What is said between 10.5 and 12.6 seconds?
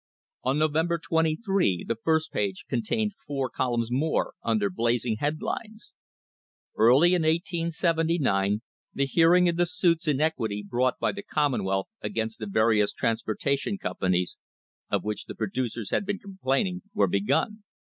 brought by the commonwealth against the